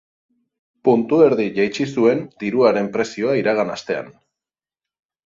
Puntu 0.87 1.19
erdi 1.25 1.43
jaitsi 1.57 1.87
zuen 1.95 2.23
diruaren 2.45 2.89
prezioa 2.97 3.37
iragan 3.41 3.71
astean. 3.75 4.11